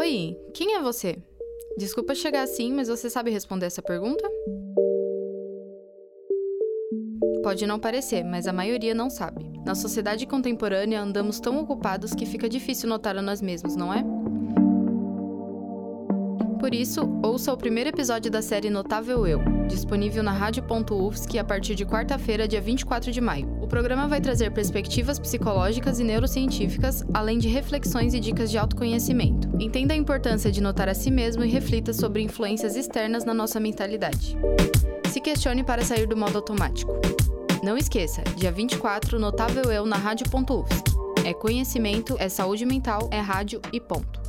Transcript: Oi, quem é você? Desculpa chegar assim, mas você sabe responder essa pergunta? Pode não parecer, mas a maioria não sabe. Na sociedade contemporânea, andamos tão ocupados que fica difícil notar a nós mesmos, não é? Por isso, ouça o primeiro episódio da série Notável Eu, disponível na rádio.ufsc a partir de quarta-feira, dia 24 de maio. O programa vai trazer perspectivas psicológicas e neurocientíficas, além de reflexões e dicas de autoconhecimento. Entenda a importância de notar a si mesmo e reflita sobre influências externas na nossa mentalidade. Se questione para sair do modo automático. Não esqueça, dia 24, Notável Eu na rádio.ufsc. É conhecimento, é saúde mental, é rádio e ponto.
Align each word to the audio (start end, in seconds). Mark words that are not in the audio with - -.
Oi, 0.00 0.34
quem 0.54 0.76
é 0.76 0.80
você? 0.80 1.18
Desculpa 1.76 2.14
chegar 2.14 2.40
assim, 2.40 2.72
mas 2.72 2.88
você 2.88 3.10
sabe 3.10 3.30
responder 3.30 3.66
essa 3.66 3.82
pergunta? 3.82 4.26
Pode 7.42 7.66
não 7.66 7.78
parecer, 7.78 8.24
mas 8.24 8.46
a 8.46 8.52
maioria 8.52 8.94
não 8.94 9.10
sabe. 9.10 9.44
Na 9.62 9.74
sociedade 9.74 10.26
contemporânea, 10.26 11.02
andamos 11.02 11.38
tão 11.38 11.60
ocupados 11.60 12.14
que 12.14 12.24
fica 12.24 12.48
difícil 12.48 12.88
notar 12.88 13.14
a 13.18 13.20
nós 13.20 13.42
mesmos, 13.42 13.76
não 13.76 13.92
é? 13.92 14.02
Por 16.70 16.76
isso, 16.76 17.00
ouça 17.20 17.52
o 17.52 17.56
primeiro 17.56 17.90
episódio 17.90 18.30
da 18.30 18.40
série 18.40 18.70
Notável 18.70 19.26
Eu, 19.26 19.42
disponível 19.66 20.22
na 20.22 20.30
rádio.ufsc 20.30 21.36
a 21.36 21.42
partir 21.42 21.74
de 21.74 21.84
quarta-feira, 21.84 22.46
dia 22.46 22.60
24 22.60 23.10
de 23.10 23.20
maio. 23.20 23.48
O 23.60 23.66
programa 23.66 24.06
vai 24.06 24.20
trazer 24.20 24.52
perspectivas 24.52 25.18
psicológicas 25.18 25.98
e 25.98 26.04
neurocientíficas, 26.04 27.04
além 27.12 27.38
de 27.38 27.48
reflexões 27.48 28.14
e 28.14 28.20
dicas 28.20 28.52
de 28.52 28.56
autoconhecimento. 28.56 29.48
Entenda 29.58 29.94
a 29.94 29.96
importância 29.96 30.48
de 30.52 30.60
notar 30.60 30.88
a 30.88 30.94
si 30.94 31.10
mesmo 31.10 31.42
e 31.42 31.48
reflita 31.48 31.92
sobre 31.92 32.22
influências 32.22 32.76
externas 32.76 33.24
na 33.24 33.34
nossa 33.34 33.58
mentalidade. 33.58 34.38
Se 35.08 35.20
questione 35.20 35.64
para 35.64 35.84
sair 35.84 36.06
do 36.06 36.16
modo 36.16 36.36
automático. 36.36 36.92
Não 37.64 37.76
esqueça, 37.76 38.22
dia 38.36 38.52
24, 38.52 39.18
Notável 39.18 39.72
Eu 39.72 39.84
na 39.84 39.96
rádio.ufsc. 39.96 40.84
É 41.26 41.34
conhecimento, 41.34 42.14
é 42.20 42.28
saúde 42.28 42.64
mental, 42.64 43.08
é 43.10 43.18
rádio 43.18 43.60
e 43.72 43.80
ponto. 43.80 44.19